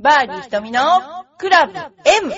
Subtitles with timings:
[0.00, 0.80] バーディー瞳の
[1.38, 2.32] クラブ M!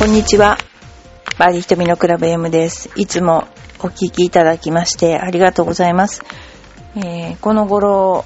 [0.00, 0.58] こんにちは。
[1.38, 2.90] バーディー瞳のクラブ M です。
[2.96, 3.46] いつも
[3.78, 6.24] お聞きいただきましてありがとうございます。
[6.96, 8.24] えーこの頃、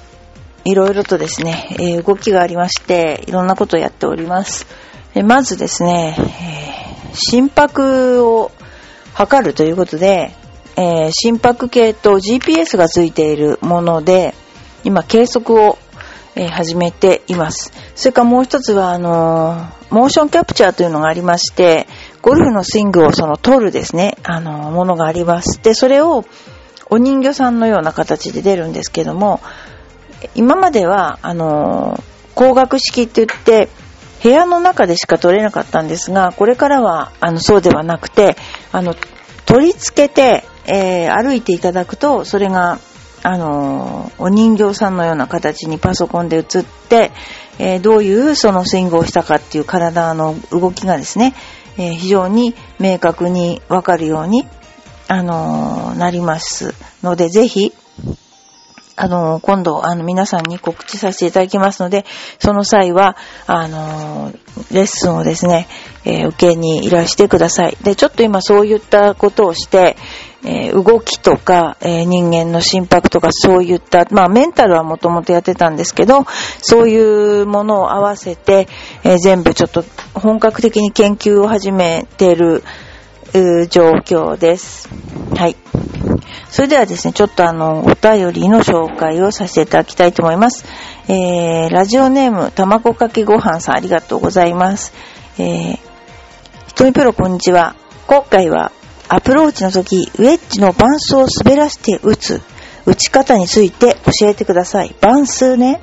[0.63, 4.67] いろいろとですね、えー動きがありまして、いろんなことをやっております。
[5.13, 8.51] えまずですね、えー心拍を
[9.13, 10.31] 測るということで、
[10.77, 14.33] えー心拍計と GPS がついているもので、
[14.83, 15.77] 今計測を、
[16.33, 17.73] え始めています。
[17.93, 21.87] それからもう一つは、あのモーションキャプチャーというのがありまして、
[22.21, 25.61] ゴルフのスイングをその撮るですね、あのものがあります。
[25.61, 26.23] で、それを
[26.89, 29.41] お人形さんのような形で出るんですけども、
[30.35, 32.01] 今までは、あの
[32.35, 33.69] 光学式って言って、
[34.23, 38.37] 部屋の中でしか撮れなかったんですが、これからは、あの、そうではなくて、
[38.71, 38.95] あの、
[39.45, 42.79] 取り付けて、えー歩いていただくと、それが、
[43.23, 46.43] あのお人形さんのような形にパソコンで映っ
[46.89, 47.11] て、
[47.59, 51.35] えーどういうそのスイングをしたかっていう体の動きがですね、
[51.77, 54.47] えー非常に明確にわかるように、
[55.07, 56.73] あのなります
[57.03, 57.73] ので、ぜひ、
[59.01, 62.05] あの、今度、あの、皆さんに告知させていただきますので、
[62.37, 64.31] その際は、あの、
[64.71, 65.67] レッスンをですね、
[66.05, 67.77] えー受けにいらしてください。
[67.81, 69.97] で、ちょっと今そういったことをして、
[70.43, 76.27] えー動きとか、えー人間の心拍とかそういった、まあメンタルはもともとやってたんですけど、
[76.61, 78.67] そういうものを合わせて、
[79.03, 82.63] え全部ちょっと本格的に研究を始めている、
[83.39, 84.89] う状況です。
[85.35, 85.55] はい。
[86.49, 90.65] それではですね、ちょっとあの、お便りの紹介をさせていただきたいと思います。
[91.07, 94.93] えー、ラジオネーム、たまごかけごはんさん、ありがとうございます。
[95.37, 95.79] えー、
[96.67, 97.75] ひとみプロ、こんにちは。
[98.07, 98.71] 今回は、
[99.07, 102.41] アプローチの時、ウェッジの伴奏を滑らせて打つ、
[102.85, 104.95] 打ち方について教えてください。
[104.99, 105.81] 伴数ね。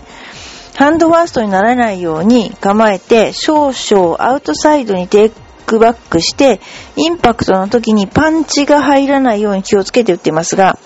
[0.77, 5.31] ハンドファーストにならないように構えて、少々アウトサイドにテイ
[5.69, 6.61] クバックして、
[6.97, 10.79] インパクトの時にパンチが入らないように気をつけて打っていますが、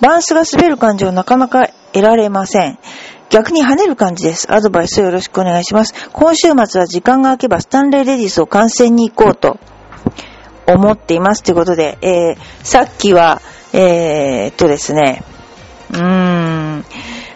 [0.00, 2.78] バンスが滑る感じはなかなか得られません。
[3.30, 4.52] 逆に跳ねる感じです。
[4.52, 6.10] アドバイスをよろしくお願いします。
[6.12, 9.58] 今週末は時間が空けばスタンレーレディスを観戦に行こうと
[10.66, 11.42] 思っています。
[11.42, 13.40] ということで、えー、さっきは、
[13.72, 15.24] えー、っとですね、
[15.90, 16.84] うーん、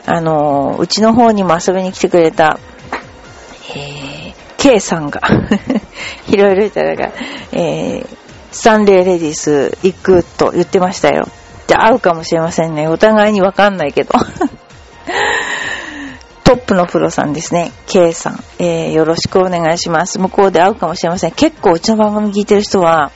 [0.06, 2.58] あの、うちの方にも遊びに来てくれた、
[3.74, 3.99] えー、
[4.60, 5.22] K さんが、
[6.28, 7.12] いろいろ言ったらが、
[7.50, 8.06] えー、
[8.52, 11.26] スタンレーレディス行くと言ってましたよ。
[11.66, 12.86] じゃあ会うかもしれませんね。
[12.86, 14.12] お互いにわかんないけど。
[16.44, 17.72] トップのプロさんですね。
[17.86, 18.44] K さん。
[18.58, 20.18] えー、よろしくお願いします。
[20.18, 21.30] 向こうで会うかもしれません。
[21.30, 23.12] 結構うちの番組聞いてる人は、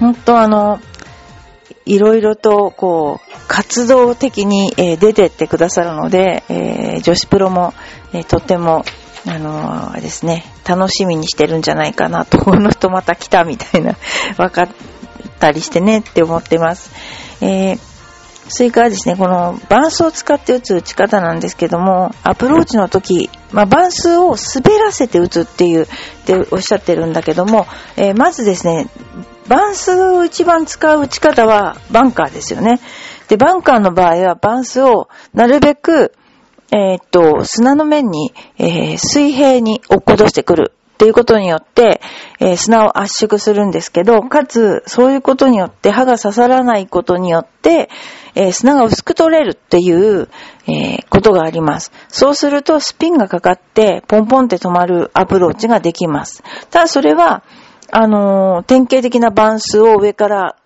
[0.00, 0.80] 本当あの、
[1.84, 7.74] いろいろと、こう、活動的に、え出てってくださるので、えー女子プロも、
[8.12, 8.84] えーとても、
[9.26, 13.96] あのーですね、楽しみにしてるんじゃないかなと、この人また来たみたいな、
[14.36, 14.68] 分かっ
[15.40, 16.90] たりしてねって思ってます。
[17.40, 17.88] えー
[18.50, 25.86] それからですね、このバンスを使って打つ打ち方なんですけども、アプローチの時、まあ、バンスを滑らせて打つっていう、っ
[26.24, 28.88] ておっしゃってるんだけども、えーまずですね、
[29.48, 32.80] バンスを一番使う打ち方はバンカーですよね。
[33.28, 36.14] で、バンカーの場合はバンスをなるべく、
[36.70, 42.00] えーっと、砂の面に、えー水平に落っことしてくるっていうことによって、
[42.40, 47.88] えー砂を圧縮するんですけど、かつ、そういうことによって歯が刺さらないことによって、
[48.34, 50.28] えー砂が薄く取れるっていう、
[50.66, 51.90] えーことがあります。
[52.08, 56.42] そうするとスピンがかかって、ポンポンって止まるアプローチができます。
[56.70, 57.42] ただそれは、
[57.90, 60.56] あの典型的なバンスを上から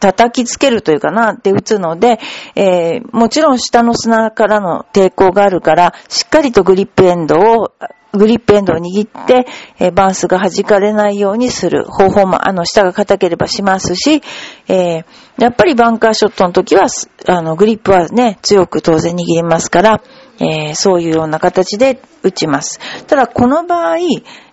[0.00, 2.18] 叩きつけるというかなって打つので、
[2.54, 7.72] えーもちろん下の砂からの抵抗があるから、しっかりとグリップエンドを、
[8.12, 9.46] グリップエンドを握って、
[9.78, 14.22] えーバンスが弾かれないようにする方法も、あの、下が硬ければしますし、
[14.68, 15.04] えー
[15.38, 16.88] やっぱりバンカーショットの時は、
[17.28, 20.02] あの、グリップはね、強く当然握りますから、
[20.40, 22.80] えーそういうような形で打ちます。
[23.06, 23.98] ただ、この場合、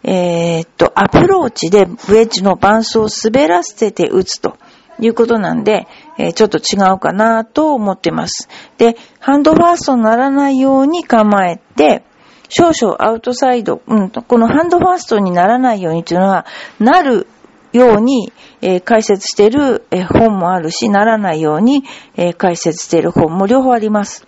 [0.03, 4.57] えっと、アプローチでウェッジのバンスを滑らせて打つと。
[4.99, 5.87] いうことなんで、
[6.17, 8.49] えーちょっと違うかなと思ってます。
[8.77, 12.03] で、ハンドファーストにならないように構えて、
[12.49, 16.45] 少々アウトサイド、うん、このハンドファーストにならないようにというのは、
[16.79, 17.27] なる
[17.73, 18.31] ように、
[18.61, 21.83] えー解説している、えー本もあるし、ならないように、
[22.15, 24.25] えー解説している本も両方あります。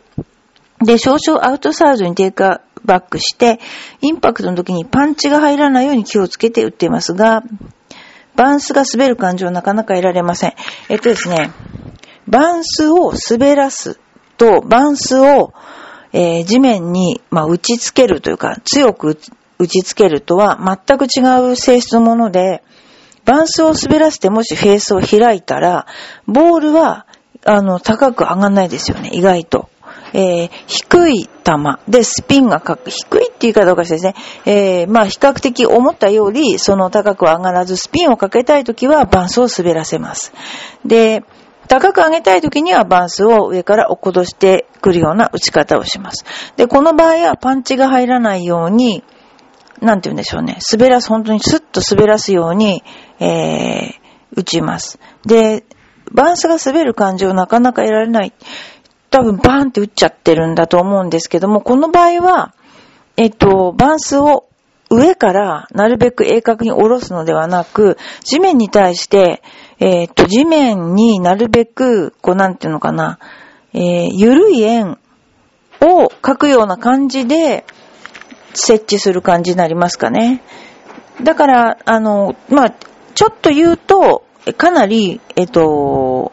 [0.84, 2.44] で、少々アウトサイドにテイク
[2.86, 3.60] バックして、
[4.02, 7.44] インパクトの時にパンチが入らないように気をつけて打っていますが、
[8.38, 10.54] バンスが滑る感じはなかなか得られません。
[10.88, 11.52] えっとですね、
[12.28, 14.00] バンスを滑らす
[14.38, 15.54] と、バンスを、
[16.14, 20.58] えー地面に、まあ、打ちつけるというか、強く打ち打ちつけるとは
[20.88, 22.64] 全く違う性質のもので、
[23.26, 25.88] バンスを滑らせてもしフェースを開いたら、
[26.28, 27.08] ボールは、
[27.44, 29.70] あの、高く上がんないですよね、意外と。
[30.18, 31.32] えー低い球
[31.88, 34.16] でスピンがかく、低いっていうかどうかしらですね。
[34.46, 40.34] えーまあ比較的思ったよりその高く上がらずスピンをかけたいときはバンスを滑らせます。
[40.84, 41.24] で、
[41.68, 46.26] 高く上げたいときにはバンスを上から落っことしてくるような打ち方をします。
[46.56, 49.04] で、この場合はパンチが入らないように、
[49.82, 50.58] なんて言うんでしょうね。
[50.72, 52.84] 滑らす、本当にスッと滑らすように、
[53.20, 53.92] えー、
[54.32, 55.00] 打ちます。
[55.26, 55.64] で、
[56.12, 58.34] バンスが滑る感じをなかなか得られない。
[59.10, 62.54] 多分バーンって打っちゃってるんだと思うんですけども、この場合は、
[63.16, 64.48] えっと、バンスを
[64.90, 69.42] 上からなるべく鋭角に下ろすのではなく、地面に対して、
[69.80, 73.20] えっと、地面になるべく、こうなんていうのかな、
[73.74, 74.98] えー、ゆるい円
[75.82, 77.66] を描くような感じで
[78.54, 80.42] 設置する感じになりますかね。
[81.22, 82.70] だから、あの、まあ、
[83.16, 84.24] ちょっと言うと、
[84.58, 86.32] かなり、えっと、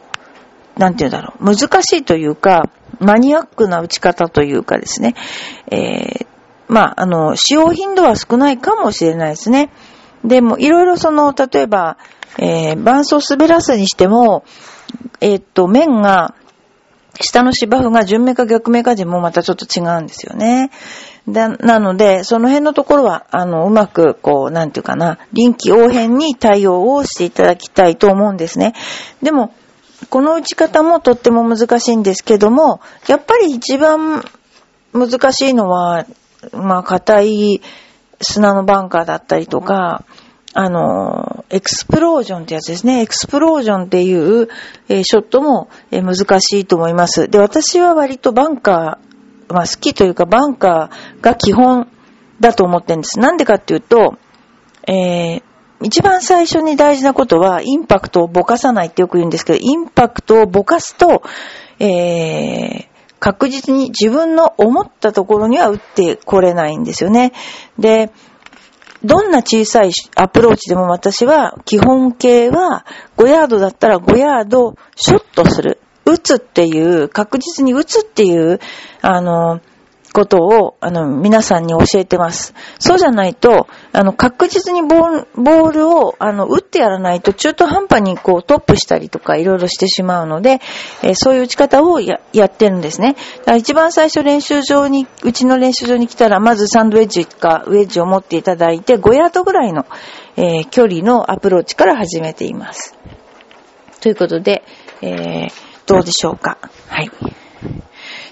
[0.77, 2.69] なんて言うんだろう、難しいというか、
[2.99, 5.15] マニアックな打ち方というかですね、
[5.71, 6.27] えー
[6.67, 9.69] まあ、あの、使用頻度は少ないかもしれないですね。
[10.23, 11.97] でも、いろいろその、例えば、
[12.37, 14.43] えー、伴奏滑らすにしても、
[15.21, 16.33] えーっと、面が、
[17.21, 20.69] 下の芝生が順目か逆目かでもまたちょっと違うんですよね。
[21.29, 28.73] だなので、その辺のところは、あの、うまく、こう、なんていうかな、臨機応変に対応をしていただきたいと思うんですね。
[29.23, 29.53] でも、
[30.09, 34.23] この打ち方もとっても難しいんですけども、やっぱり一番
[34.93, 36.05] 難しいのは、
[36.53, 37.61] まあ、硬い
[38.21, 40.03] 砂のバンカーだったりとか、
[40.53, 43.01] あの、エクスプロージョンってやつですね。
[43.01, 44.47] エクスプロージョンっていう、
[44.87, 47.27] えーショットも、難しいと思います。
[47.27, 51.87] で、私は割とバンカー、まあ好きというかバンカーが基本
[52.39, 53.19] だと思ってるんです。
[53.19, 54.15] なんでかっていうと、
[54.87, 55.43] えー
[55.85, 61.23] 一番最初に大事なことは、インパクトをぼかさないってよく言うんですけど、インパクトをぼかすと、
[61.79, 67.31] えー確実に自分の思ったところには打ってこれないんですよね。
[67.79, 68.11] で、
[69.03, 72.85] どんな小さいアプローチでも私は基本形は
[73.17, 75.79] 5ヤードだったら5ヤードショットする。
[76.05, 78.59] 打つっていう、確実に打つっていう、
[79.01, 79.59] あの、
[80.15, 82.53] ことを、あの、皆さんに教えてます。
[82.79, 90.61] そうじゃないと、あの、確実にボール、ボールを、あの、打ってやらないと中途半端にこうトップしたりとかいろいろしてしまうので、
[91.03, 93.15] えーそういう打ち方をや、やってるんですね。
[93.39, 99.85] だから一番最初練習場に、うちの練習場に来たら、まずサンドウェッジかウェッジを持っていただいて、5ヤードぐらいの、
[100.37, 102.95] えー距離のアプローチから始めています。
[104.01, 104.63] ということで、
[105.01, 105.49] えー、
[105.87, 106.57] どうでしょうか？
[106.87, 107.09] はい。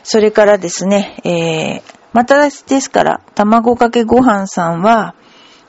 [0.03, 5.15] それからですね、えー、またですから、卵かけご飯さんは、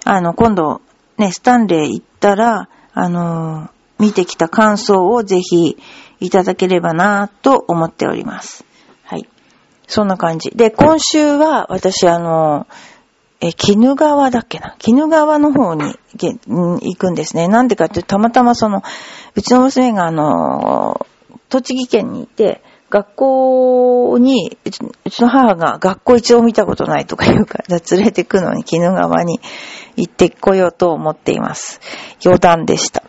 [0.05, 0.83] あの、今度、
[1.17, 5.79] ね、スタンレー行ったら、あのー見てきた感想をぜひ
[6.19, 8.65] いただければなと思っております。
[9.05, 9.29] はい。
[9.87, 10.51] そんな感じ。
[10.51, 14.75] で、今週は私、あのーえ、鬼怒川だっけな？
[14.87, 17.47] 鬼怒川の方に行くんですね。
[17.47, 18.83] なんでかって、たまたまその、
[19.37, 22.63] うちの娘があのー栃木県にいて、
[22.95, 24.81] 学校に、うち
[25.21, 29.41] の母が学校一応見たことないとか言うから、 連れてくのに鬼怒川に
[29.97, 31.81] 行ってこようと思っています。
[32.25, 33.03] 余談でした。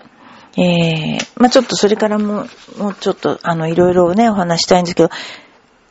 [0.58, 2.48] えー、まあちょっとそれからも、
[2.80, 5.10] もうちょっと、あの、いろいろね、お話したいんですけど、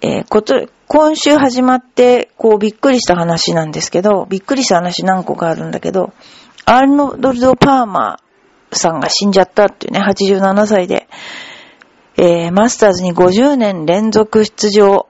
[0.00, 6.12] えーこと、今週始まって、こう、びっくりした話なんですけど、びっくりした話何個かあるんだけど、
[6.64, 11.06] アーノルド・パーマーさんが死んじゃったっていうね、87歳で、
[12.16, 15.08] えーマスターズに50年連続出場、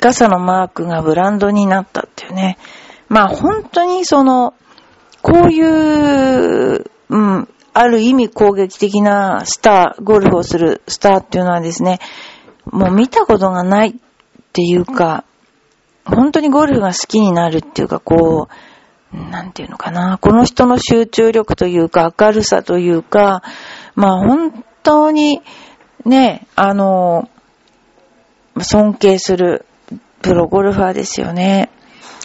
[0.00, 2.58] 傘のマークがブランドになったっていうね。
[3.08, 4.54] まあ本当にその、
[5.22, 11.98] こういう、うん、ある意味攻撃的なスター、ゴルフをするスターっていうのはですね、
[12.64, 13.92] もう見たことがないっ
[14.52, 15.24] ていうか、
[16.04, 18.48] 本当にゴルフが好きになるっていうか、こ
[19.12, 23.42] う、なんていうのかな、この人の集中力というか、明るさというか、
[23.94, 25.42] まあ本当に、
[26.06, 27.28] ね、あの、
[28.60, 29.66] 尊敬する
[30.22, 31.68] プロゴルファーですよね。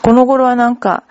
[0.03, 1.03] この頃はなんか、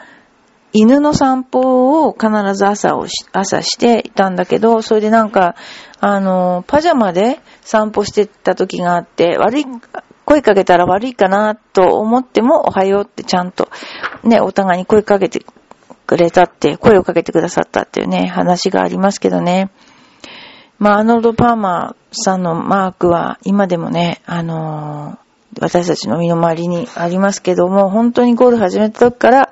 [0.73, 5.57] 犬の散歩を必ず朝をし、朝していたんだけど、それでなんか、
[5.99, 9.67] あの、パジャマで散歩してた時があって、悪い
[10.25, 13.69] 声かけたら悪いかなと思っても、おはようってちゃんと、
[14.23, 15.45] ね、お互いに声かけて
[16.07, 19.71] くれたって、声をかけてくださったっていうね、話がありますけどね。
[20.81, 29.51] まあ、アーノルド・パーマーさんのマークは今でもね、あのー、私たちの身の回りにありますけども、本当にゴール始めた時から、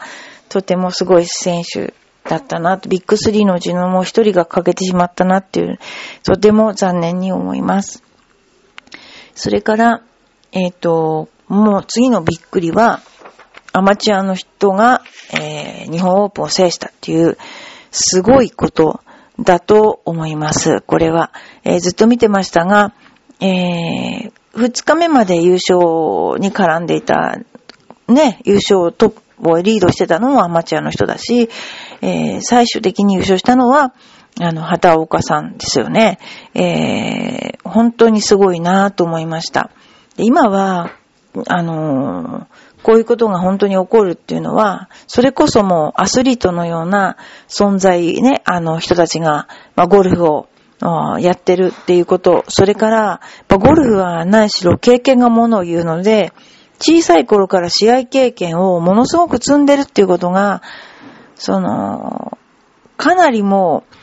[0.48, 1.92] とてもすごい選手
[2.24, 5.78] だったな、ビッグスリーのうちのもう一人が欠けてしまったなっていう、
[6.22, 8.02] とても残念に思います。
[9.34, 10.02] それから、
[10.52, 13.02] えっ、ー、と、もう次のびっくりは、
[13.74, 15.02] アマチュアの人が、
[15.34, 17.36] えー、日本オープンを制したっていう、
[17.90, 19.00] すごいこと
[19.38, 20.80] だと思います。
[20.80, 21.32] これは。
[21.64, 22.92] えー、ずっと見てましたが、
[23.40, 27.38] えー、2日目まで優勝に絡んでいた、
[28.08, 31.48] ね、優勝トップをリードしてたのもアマチュアの人だし、
[32.02, 33.94] えー、最終的に優勝したのは、
[34.40, 36.18] あの、畑岡さんですよね。
[36.54, 39.70] えー、本当にすごいなと思いました。
[40.16, 40.92] 今は、
[41.46, 42.46] あのー、
[42.82, 47.16] こういうことが本当に起こるっていうのは、それこそもうアスリートのような
[47.48, 50.48] 存在ね、あの人たちが、まあ、ゴルフを
[51.18, 56.32] やってるっていうこと、それから、ゴルフは何しろ経験がものを言うので、
[56.80, 60.62] 小さい頃から試合経験をものすごく積んでるっていうことが、
[61.34, 62.38] その、
[62.96, 63.94] かなりもう、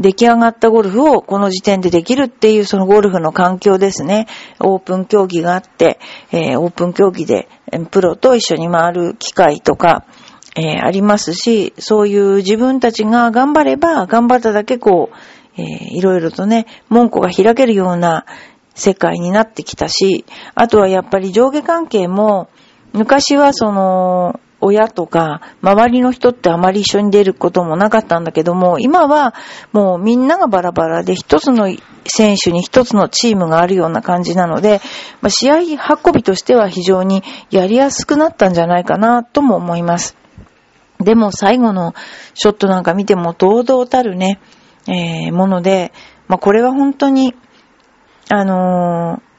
[0.00, 4.26] 出来上がったゴルフをこの時点でできるっていうそのゴルフの環境ですね。
[4.58, 6.00] オープン競技があって、
[6.32, 7.48] えー、オープン競技で
[7.90, 10.06] プロと一緒に回る機会とか、
[10.56, 18.24] えー、ありますし、そういう自分たちが頑張れば頑張っただけこう、えー、いろいろとね、門戸が開けるような
[18.74, 22.48] 世界になってきたし、あとはやっぱり上下関係も、
[22.94, 29.34] 昔はその、親とか、周りの人ってあまり一緒に出ることもなかったんだけども、今は
[29.72, 31.74] もうみんながバラバラで一つの
[32.04, 34.80] 選手に一つのチームがあるような感じなので、
[35.20, 40.16] まあ、試合運びとしては非常にやりやすくなったんじゃないかなとも思います。
[40.98, 41.94] でも最後の
[42.34, 44.40] ショットなんか見ても堂々たるね、
[44.86, 45.92] えー、もので、
[46.28, 47.34] まあ、これは本当に、
[48.28, 49.30] あのー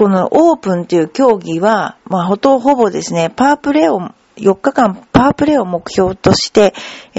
[0.00, 4.00] このオープンっていう競技は、まあ、ほとほぼですね、パープレーを
[4.40, 6.74] 4日間パワープレイを目標として、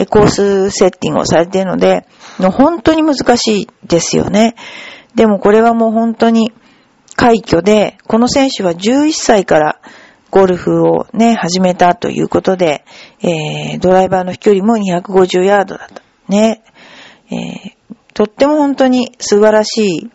[0.10, 2.06] コースセッティングをされているので、
[2.38, 4.56] 本当に難しいですよね。
[5.16, 6.52] でもこれはもう本当に
[7.16, 9.80] 快挙で、この選手は11歳から
[10.32, 12.86] ゴルフをね、始めたということで、
[13.22, 16.02] えー、ドライバーの飛距離も250ヤードだった。
[16.30, 16.64] ね。
[17.30, 20.10] えー、とっても本当に素晴らしい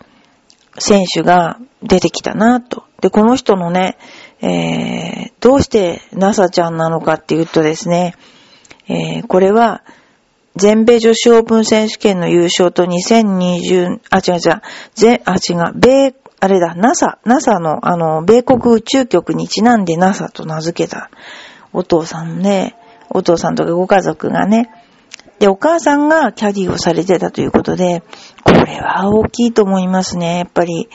[0.78, 2.84] 選手が出てきたなと。
[3.00, 3.98] で、この人のね、
[4.40, 8.14] えー、どうして NASA ちゃんなのかっていうとですね、
[8.88, 9.82] えー、これは、
[10.56, 14.62] 全米女子オープン選手権の優勝と2020、あ、違う違う、
[14.94, 21.10] 全、あ、違う、米、あれだ、NASA、NASA の、あの、米国宇宙局にちなんで NASA と名付けた
[21.72, 22.74] お父さんね、
[23.10, 24.70] お父さんとかご家族がね、
[25.38, 28.02] で、お母さんがキャディをされてたということで、
[28.42, 30.38] これは大きいと思いますね。
[30.38, 30.88] やっぱり、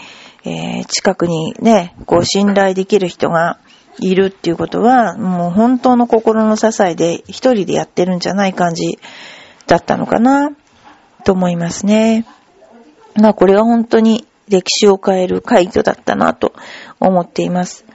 [0.44, 3.60] えー、近くにね、こう信頼できる人が
[4.00, 9.00] いるっていうことは、もう本当の心の支えで一人でやってるんじゃない感じ
[9.68, 10.52] だったのかな、
[11.24, 12.26] と思いますね。
[13.16, 16.54] まあこれは本当に歴史を変える快挙だったなと
[17.00, 17.86] 思っています。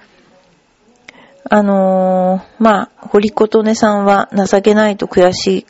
[1.48, 5.66] あのー、まあ、堀琴音さんは情けないと悔し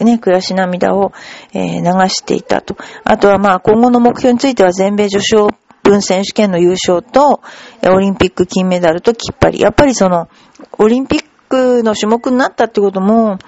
[0.00, 1.12] いね、悔し涙を、
[1.52, 2.76] えー、流していたと。
[3.04, 7.40] あとはまあ、今後の目標については全米女子オー分選手権の優勝と、
[7.86, 9.60] オリンピック金メダルときっぱり。
[9.60, 10.28] やっぱりその、
[10.78, 13.38] オリンピックの種目になったってことも、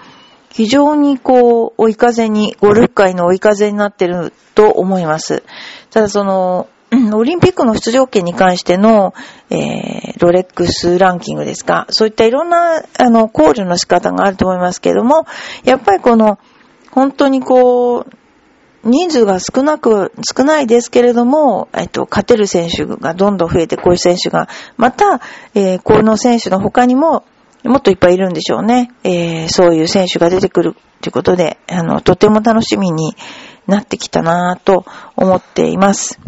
[0.51, 5.43] 非常にこう、追い風に、ゴルフ界の追い風になってると思います。
[5.91, 6.69] ただその、
[7.15, 9.15] オリンピックの出場権に関しての、
[9.49, 11.87] えー、ロレックスランキングですか。
[11.89, 15.25] そういったいろんな、あの、考慮の仕方があると思いますけれども、
[15.65, 16.39] やっぱりこの、
[16.91, 18.07] 本当にこう、
[18.85, 25.21] 人数が少なく、少ないですけれども、えっと、勝てる選手がどんどん増えて、こういう選手が、また、
[25.55, 27.25] えー、この選手の他にも、
[27.65, 28.91] もっといっぱいいるんでしょうね。
[29.05, 33.15] えー、そういう選手が出てくるということで、あの、とても楽しみに
[33.69, 34.85] なってきたなぁと
[35.17, 36.19] 思っています。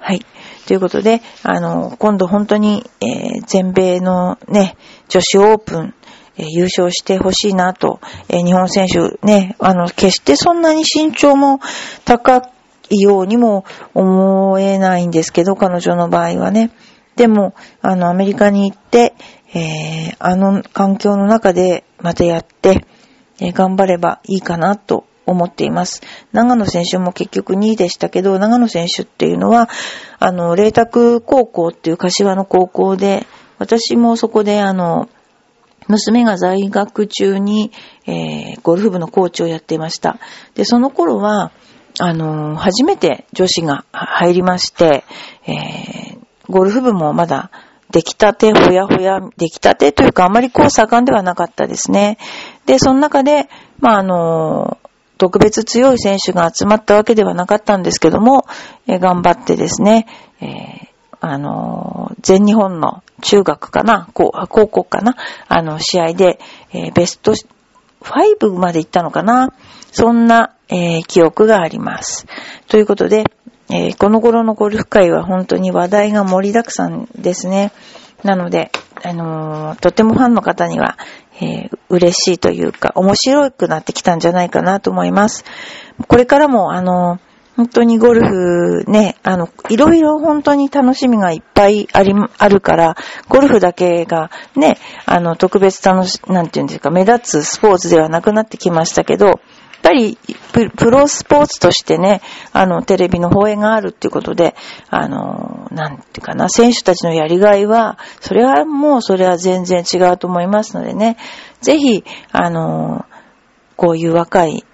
[0.00, 0.26] はい。
[0.66, 4.76] ということで、あの、今度本当に、えー、全米のね、
[5.08, 5.94] 女子オープン、
[6.36, 11.60] え優勝してほしいなと、え日本選手ね、あの、決してそんなに身長も
[12.04, 12.50] 高
[12.90, 16.70] いようにも思えないんですけど、彼女の場合はね。
[17.16, 19.14] でも、あの、アメリカに行って、
[19.54, 22.86] えー、あの環境の中でまたやって、
[23.40, 26.02] えー頑張ればいいかなと思っています。
[26.32, 29.68] 長野選手も結局2位でしたけど、長野選手っていうのは、
[30.18, 33.26] あの、麗澤高校っていう柏の高校で、
[33.58, 35.08] 私もそこであの、
[35.88, 37.72] 娘が在学中に、
[38.06, 40.18] えーゴルフ部のコーチをやっていました。
[40.54, 41.52] で、その頃は、
[41.98, 45.04] あのー初めて女子が入りまして、
[45.46, 47.50] えーゴルフ部もまだ
[47.90, 52.18] 出来たて、ほやほや、出来たてというかあまりこう盛んではなかったですね。
[52.66, 53.48] で、その中で、
[53.78, 58.44] まあ、あのー特別強い選手が集まったわけではなかったんですけども、
[58.88, 60.08] え頑張ってですね、
[60.40, 60.91] えー
[61.24, 66.40] あの全日本の中学かな、こうあ高校かな、あの、試合で、
[66.72, 67.32] えーベスト
[68.02, 69.52] 5まで行ったのかな。
[69.92, 72.26] そんな、えー記憶があります。
[72.66, 73.22] ということで、
[73.70, 77.70] えーこの頃のゴルフ界は本当に話題が盛りだくさんですね。
[78.24, 78.72] なので、
[79.04, 80.98] あのーとてもファンの方には、
[81.40, 85.44] えー嬉しいというか、面白くなってきたんじゃないかなと思います。
[86.08, 92.96] これからも、あのー本当にゴルフね、あの、いろいろ本当に楽しみがいっぱいあり、あるから、
[93.28, 99.36] ゴルフだけがね、あの、特別楽し、なんていうんですか、目立つスポーツではなくなってきましたけど、やっ
[99.82, 100.16] ぱり
[100.76, 104.54] プ、ロスポーツとしてね、あの、テレビの放映があるっていうことで、
[104.88, 111.16] あの、なんていうかな、選手たちのやりがいは、それはもう、それは全然違うと思いますのでね、
[111.60, 113.04] ぜひ、あの、
[113.76, 114.64] こういう若い、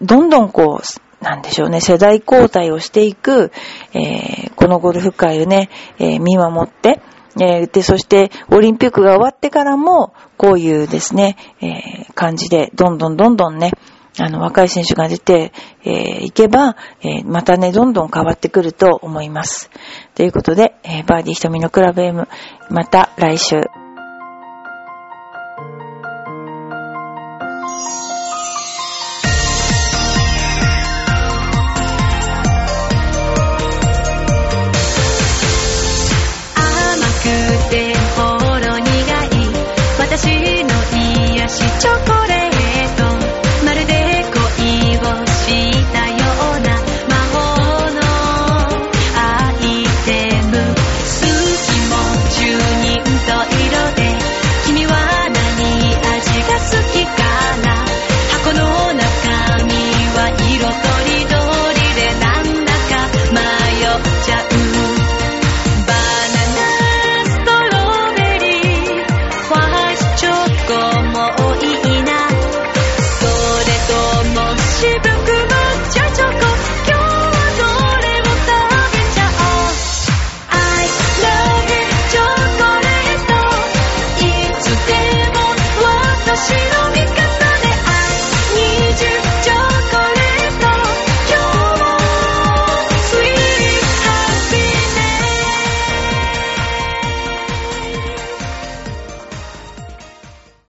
[0.00, 0.84] どんどんこう、
[1.24, 3.50] なんでしょうね、世代交代をしていく、
[3.94, 7.00] えーこのゴルフ界をね、えー見守って、
[7.40, 13.72] えーで、そして、オリンピックが終わってからも、こういうですね、え感じで、どんどんどんどんね、
[14.20, 15.52] あの、若い選手が出て、
[15.84, 19.70] えーいけば、えまたね、どんどん変わってくると思います。
[20.14, 22.28] ということで、えバーディー瞳のクラブ M、
[22.70, 23.83] また来週。